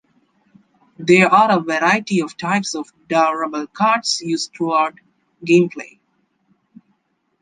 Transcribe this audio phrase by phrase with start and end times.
[0.97, 4.95] There are a variety of types of durable cards used throughout
[5.45, 5.99] gameplay.